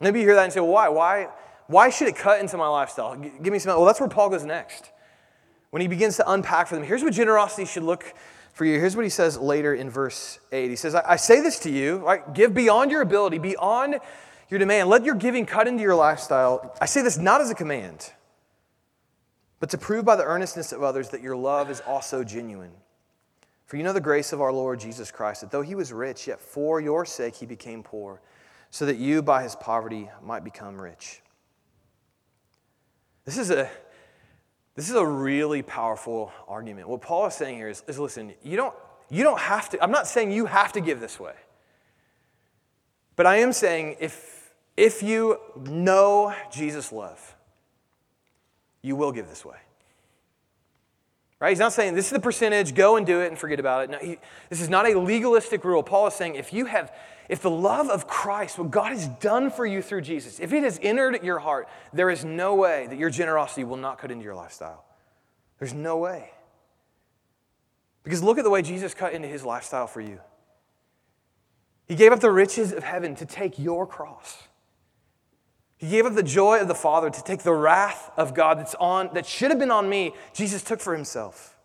[0.00, 0.88] Maybe you hear that and say, well, why?
[0.88, 1.28] Why,
[1.66, 3.16] why should it cut into my lifestyle?
[3.16, 3.76] Give me some.
[3.76, 4.90] Well, that's where Paul goes next.
[5.74, 8.14] When he begins to unpack for them, here's what generosity should look
[8.52, 8.78] for you.
[8.78, 10.70] Here's what he says later in verse 8.
[10.70, 12.32] He says, I, I say this to you, right?
[12.32, 13.98] Give beyond your ability, beyond
[14.48, 14.88] your demand.
[14.88, 16.76] Let your giving cut into your lifestyle.
[16.80, 18.12] I say this not as a command,
[19.58, 22.70] but to prove by the earnestness of others that your love is also genuine.
[23.66, 26.28] For you know the grace of our Lord Jesus Christ, that though he was rich,
[26.28, 28.20] yet for your sake he became poor,
[28.70, 31.20] so that you by his poverty might become rich.
[33.24, 33.68] This is a,
[34.74, 36.88] this is a really powerful argument.
[36.88, 38.74] What Paul is saying here is, is listen, you don't,
[39.08, 41.34] you don't have to, I'm not saying you have to give this way.
[43.16, 47.36] But I am saying if, if you know Jesus' love,
[48.82, 49.56] you will give this way.
[51.44, 51.50] Right?
[51.50, 53.90] He's not saying this is the percentage, go and do it and forget about it.
[53.90, 54.16] No, he,
[54.48, 55.82] this is not a legalistic rule.
[55.82, 56.90] Paul is saying if you have,
[57.28, 60.62] if the love of Christ, what God has done for you through Jesus, if it
[60.62, 64.24] has entered your heart, there is no way that your generosity will not cut into
[64.24, 64.86] your lifestyle.
[65.58, 66.30] There's no way.
[68.04, 70.20] Because look at the way Jesus cut into his lifestyle for you.
[71.86, 74.44] He gave up the riches of heaven to take your cross.
[75.76, 78.74] He gave up the joy of the Father to take the wrath of God that's
[78.76, 80.14] on that should have been on me.
[80.32, 81.56] Jesus took for himself.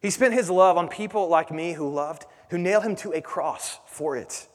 [0.00, 3.20] He spent his love on people like me who loved, who nailed him to a
[3.20, 4.48] cross for it.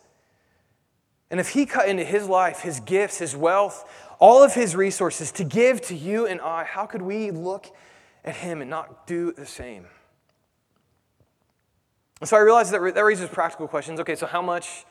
[1.30, 5.32] And if he cut into his life, his gifts, his wealth, all of his resources
[5.34, 7.76] to give to you and I, how could we look
[8.24, 9.88] at him and not do the same?
[12.22, 14.00] And so I realized that that raises practical questions.
[14.00, 14.86] Okay, so how much,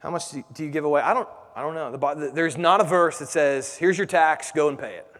[0.00, 1.02] how much do you give away?
[1.02, 1.90] I don't, I don't know.
[1.90, 5.12] The, there's not a verse that says, here's your tax, go and pay it.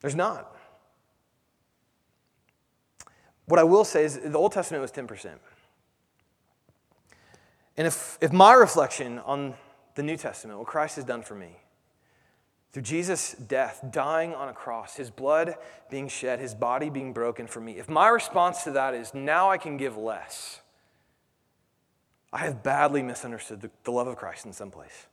[0.00, 0.56] There's not.
[3.46, 5.32] What I will say is the Old Testament was 10%.
[7.76, 9.54] And if, if my reflection on
[9.96, 11.56] the New Testament, what Christ has done for me,
[12.72, 15.56] through Jesus' death, dying on a cross, his blood
[15.90, 19.50] being shed, his body being broken for me, if my response to that is now
[19.50, 20.60] I can give less,
[22.32, 25.08] I have badly misunderstood the, the love of Christ in some place.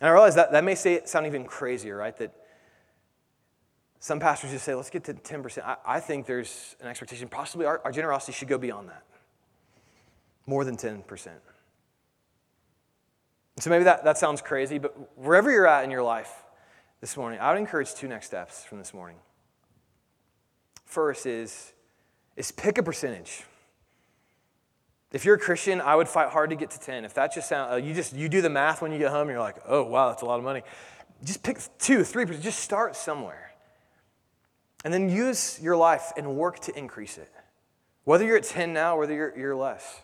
[0.00, 2.16] And I realize that that may say, sound even crazier, right?
[2.18, 2.32] That
[3.98, 5.62] some pastors just say, let's get to 10%.
[5.64, 9.04] I, I think there's an expectation, possibly our, our generosity should go beyond that,
[10.46, 11.28] more than 10%.
[13.58, 16.30] So maybe that, that sounds crazy, but wherever you're at in your life
[17.00, 19.16] this morning, I would encourage two next steps from this morning.
[20.84, 21.72] First is,
[22.36, 23.44] is pick a percentage.
[25.12, 27.04] If you're a Christian, I would fight hard to get to 10.
[27.04, 29.28] If that just sounds, uh, you just, you do the math when you get home,
[29.28, 30.62] you're like, oh, wow, that's a lot of money.
[31.24, 32.24] Just pick two, three.
[32.38, 33.52] Just start somewhere.
[34.84, 37.32] And then use your life and work to increase it.
[38.04, 40.02] Whether you're at 10 now, whether you're, you're less.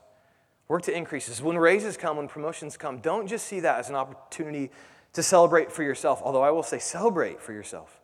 [0.68, 1.42] Work to increases.
[1.42, 4.70] When raises come, when promotions come, don't just see that as an opportunity
[5.12, 8.00] to celebrate for yourself, although I will say celebrate for yourself,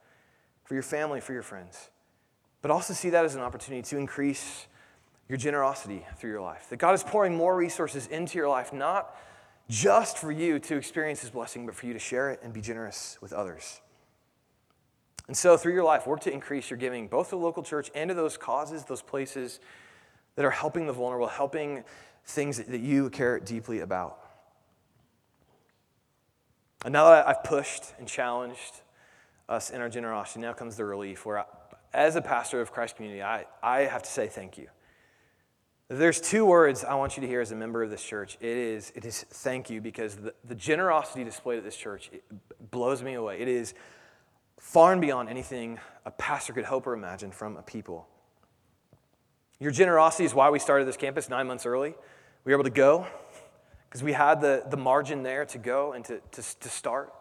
[0.64, 1.88] for your family, for your friends.
[2.60, 4.66] But also see that as an opportunity to increase
[5.28, 6.68] your generosity through your life.
[6.70, 9.14] That God is pouring more resources into your life, not
[9.68, 12.60] just for you to experience His blessing, but for you to share it and be
[12.60, 13.80] generous with others.
[15.26, 17.90] And so, through your life, work to increase your giving, both to the local church
[17.94, 19.60] and to those causes, those places
[20.36, 21.84] that are helping the vulnerable, helping
[22.24, 24.18] things that you care deeply about.
[26.84, 28.80] And now that I've pushed and challenged
[29.48, 31.44] us in our generosity, now comes the relief where, I,
[31.92, 34.68] as a pastor of Christ Community, I, I have to say thank you.
[35.90, 38.36] There's two words I want you to hear as a member of this church.
[38.42, 42.10] It is, it is thank you because the, the generosity displayed at this church
[42.70, 43.40] blows me away.
[43.40, 43.72] It is
[44.58, 48.06] far and beyond anything a pastor could hope or imagine from a people.
[49.60, 51.94] Your generosity is why we started this campus nine months early.
[52.44, 53.06] We were able to go
[53.88, 57.14] because we had the, the margin there to go and to, to, to start.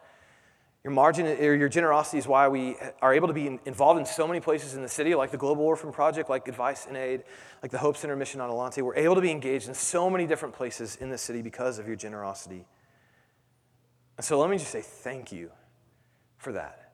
[0.88, 4.26] Your margin or your generosity is why we are able to be involved in so
[4.26, 7.26] many places in the city, like the Global Orphan Project, like Advice and Aid,
[7.62, 8.82] like the Hope Center Mission Adelante.
[8.82, 11.88] We're able to be engaged in so many different places in the city because of
[11.88, 12.66] your generosity.
[14.16, 15.52] And so let me just say thank you
[16.38, 16.94] for that.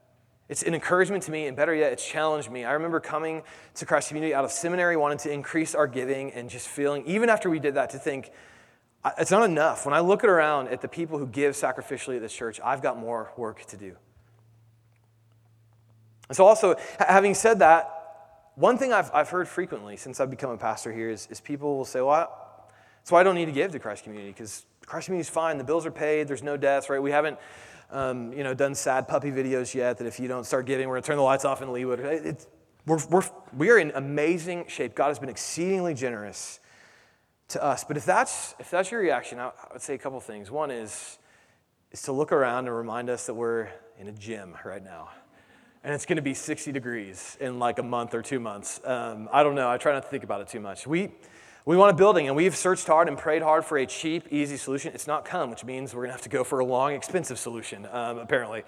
[0.49, 2.65] It's an encouragement to me, and better yet, it's challenged me.
[2.65, 3.43] I remember coming
[3.75, 7.29] to Christ Community out of seminary, wanting to increase our giving, and just feeling, even
[7.29, 8.31] after we did that, to think,
[9.17, 9.85] it's not enough.
[9.85, 12.97] When I look around at the people who give sacrificially at this church, I've got
[12.97, 13.95] more work to do.
[16.29, 17.89] And so, also, having said that,
[18.55, 21.77] one thing I've, I've heard frequently since I've become a pastor here is, is people
[21.77, 22.69] will say, well,
[23.03, 25.57] so I don't need to give to Christ Community because Christ Community is fine.
[25.57, 26.27] The bills are paid.
[26.27, 27.01] There's no deaths, right?
[27.01, 27.37] We haven't
[27.91, 30.95] um, you know, done sad puppy videos yet that if you don't start giving, we're
[30.95, 31.99] going to turn the lights off in Leawood.
[31.99, 32.47] It's,
[32.85, 33.23] we're, we're,
[33.57, 34.95] we are in amazing shape.
[34.95, 36.59] God has been exceedingly generous
[37.49, 37.83] to us.
[37.83, 40.49] But if that's, if that's your reaction, I, I would say a couple things.
[40.49, 41.17] One is,
[41.91, 45.09] is to look around and remind us that we're in a gym right now.
[45.83, 48.79] And it's going to be 60 degrees in like a month or two months.
[48.85, 49.69] Um, I don't know.
[49.69, 50.87] I try not to think about it too much.
[50.87, 51.11] We,
[51.65, 54.57] we want a building, and we've searched hard and prayed hard for a cheap, easy
[54.57, 54.93] solution.
[54.93, 57.37] It's not come, which means we're going to have to go for a long, expensive
[57.37, 58.63] solution, um, apparently.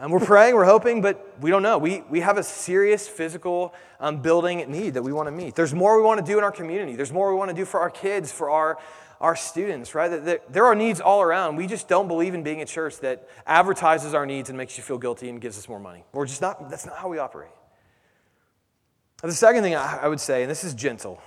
[0.00, 1.76] Um, we're praying, we're hoping, but we don't know.
[1.76, 5.54] We, we have a serious physical um, building need that we want to meet.
[5.54, 7.66] There's more we want to do in our community, there's more we want to do
[7.66, 8.78] for our kids, for our,
[9.20, 10.08] our students, right?
[10.08, 11.56] There, there are needs all around.
[11.56, 14.82] We just don't believe in being a church that advertises our needs and makes you
[14.82, 16.02] feel guilty and gives us more money.
[16.14, 17.50] We're just not, that's not how we operate.
[19.20, 21.20] The second thing I would say, and this is gentle,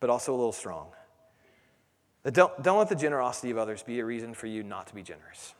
[0.00, 0.86] but also a little strong.
[2.22, 4.94] That don't, don't let the generosity of others be a reason for you not to
[4.94, 5.52] be generous.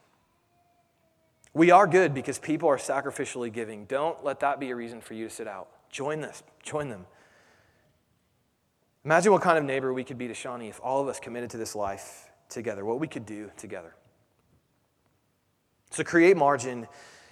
[1.54, 3.84] We are good because people are sacrificially giving.
[3.86, 5.68] Don't let that be a reason for you to sit out.
[5.90, 7.06] Join this, join them.
[9.04, 11.50] Imagine what kind of neighbor we could be to Shawnee if all of us committed
[11.50, 13.94] to this life together, what we could do together.
[15.90, 16.86] So create margin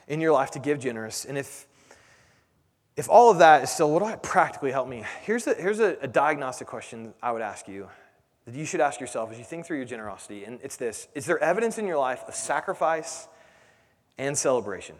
[0.08, 1.24] in your life to give generous.
[1.24, 1.66] And if
[2.96, 5.04] if all of that is still, what do I practically help me?
[5.22, 7.88] Here's, a, here's a, a diagnostic question I would ask you
[8.46, 11.26] that you should ask yourself as you think through your generosity, and it's this Is
[11.26, 13.28] there evidence in your life of sacrifice
[14.18, 14.96] and celebration?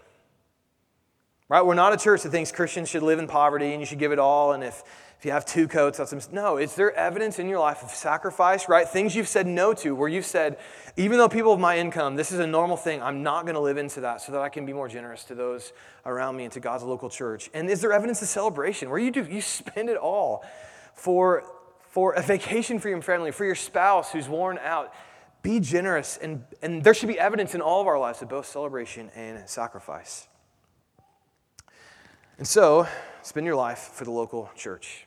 [1.49, 1.65] Right?
[1.65, 4.13] We're not a church that thinks Christians should live in poverty and you should give
[4.13, 4.83] it all, and if,
[5.19, 6.33] if you have two coats, that's.
[6.33, 8.89] No, is there evidence in your life of sacrifice, right?
[8.89, 10.59] Things you've said no to, where you've said,
[10.97, 13.61] even though people of my income, this is a normal thing, I'm not going to
[13.61, 15.73] live into that so that I can be more generous to those
[16.05, 17.49] around me and to God's local church.
[17.55, 20.45] And is there evidence of celebration where you do, you spend it all
[20.95, 21.45] for
[21.97, 24.93] for a vacation for your family, for your spouse who's worn out.
[25.47, 28.47] Be generous, and, and there should be evidence in all of our lives of both
[28.47, 30.27] celebration and sacrifice.
[32.37, 32.89] And so,
[33.23, 35.07] spend your life for the local church.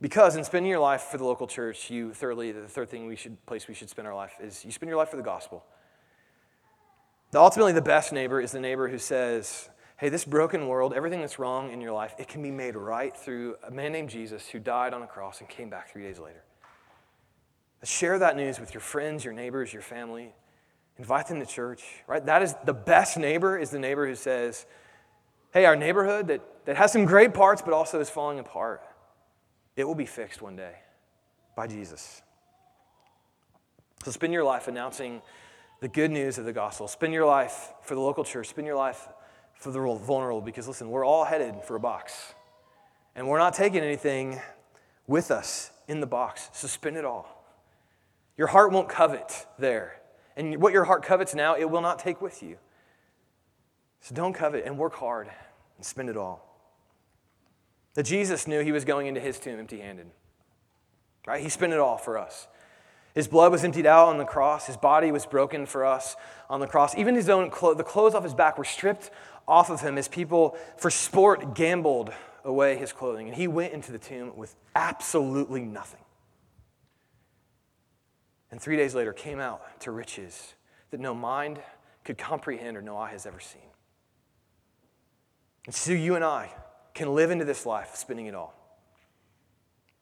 [0.00, 3.16] Because in spending your life for the local church, you thirdly, the third thing we
[3.16, 5.64] should place we should spend our life is you spend your life for the gospel.
[7.32, 11.20] The, ultimately, the best neighbor is the neighbor who says, hey, this broken world, everything
[11.20, 14.46] that's wrong in your life, it can be made right through a man named Jesus
[14.46, 16.44] who died on a cross and came back three days later.
[17.84, 20.32] Share that news with your friends, your neighbors, your family.
[20.98, 22.24] Invite them to church, right?
[22.24, 24.66] That is the best neighbor is the neighbor who says,
[25.52, 28.82] hey, our neighborhood that, that has some great parts but also is falling apart,
[29.76, 30.74] it will be fixed one day
[31.54, 32.22] by Jesus.
[34.04, 35.20] So spend your life announcing
[35.80, 36.88] the good news of the gospel.
[36.88, 38.48] Spend your life for the local church.
[38.48, 39.08] Spend your life
[39.54, 42.34] for the vulnerable because, listen, we're all headed for a box.
[43.14, 44.40] And we're not taking anything
[45.06, 46.50] with us in the box.
[46.52, 47.35] So spend it all.
[48.36, 50.00] Your heart won't covet there.
[50.36, 52.58] And what your heart covets now, it will not take with you.
[54.00, 55.28] So don't covet and work hard
[55.76, 56.42] and spend it all.
[57.94, 60.06] That Jesus knew he was going into his tomb empty handed.
[61.26, 61.42] Right?
[61.42, 62.46] He spent it all for us.
[63.14, 64.66] His blood was emptied out on the cross.
[64.66, 66.16] His body was broken for us
[66.50, 66.94] on the cross.
[66.98, 69.10] Even his own the clothes off his back were stripped
[69.48, 72.12] off of him as people, for sport, gambled
[72.44, 73.28] away his clothing.
[73.28, 76.00] And he went into the tomb with absolutely nothing.
[78.50, 80.54] And three days later came out to riches
[80.90, 81.58] that no mind
[82.04, 83.62] could comprehend or no eye has ever seen.
[85.66, 86.52] And so you and I
[86.94, 88.54] can live into this life spending it all.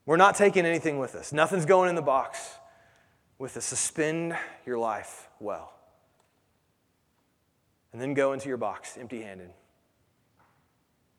[0.07, 2.59] We're not taking anything with us, nothing's going in the box
[3.38, 3.64] with us.
[3.64, 4.36] Suspend
[4.66, 5.74] your life well
[7.95, 9.51] and then go into your box empty handed.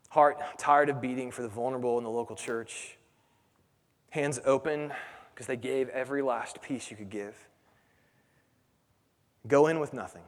[0.09, 2.97] Heart tired of beating for the vulnerable in the local church,
[4.09, 4.91] hands open
[5.35, 7.35] because they gave every last piece you could give.
[9.45, 10.23] Go in with nothing.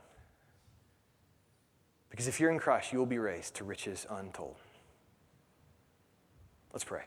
[2.10, 4.58] Because if you're in Christ, you will be raised to riches untold.
[6.74, 7.04] Let's pray.